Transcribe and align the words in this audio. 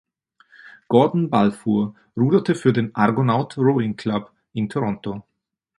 Gordon 0.89 1.29
Balfour 1.29 1.93
ruderte 2.17 2.55
für 2.55 2.73
den 2.73 2.95
Argonaut 2.95 3.55
Rowing 3.55 3.95
Club 3.97 4.31
in 4.51 4.67
Toronto. 4.67 5.23